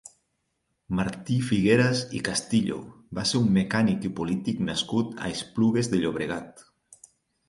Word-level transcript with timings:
Martí 0.99 1.35
Figueras 1.49 1.99
i 2.19 2.21
Castillo 2.29 2.77
va 3.19 3.25
ser 3.31 3.41
un 3.47 3.51
mecànic 3.57 4.07
i 4.09 4.11
polític 4.21 4.63
nascut 4.71 5.13
a 5.27 5.29
Esplugues 5.35 5.91
de 5.93 6.01
Llobregat. 6.01 6.65